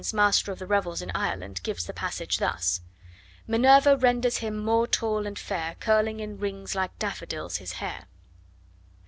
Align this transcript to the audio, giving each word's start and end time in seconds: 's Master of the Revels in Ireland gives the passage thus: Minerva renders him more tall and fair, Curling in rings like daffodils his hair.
's 0.01 0.15
Master 0.15 0.51
of 0.51 0.57
the 0.57 0.65
Revels 0.65 1.03
in 1.03 1.11
Ireland 1.13 1.61
gives 1.61 1.85
the 1.85 1.93
passage 1.93 2.37
thus: 2.39 2.81
Minerva 3.45 3.95
renders 3.95 4.37
him 4.37 4.57
more 4.57 4.87
tall 4.87 5.27
and 5.27 5.37
fair, 5.37 5.75
Curling 5.79 6.19
in 6.21 6.39
rings 6.39 6.73
like 6.73 6.97
daffodils 6.97 7.57
his 7.57 7.73
hair. 7.73 8.07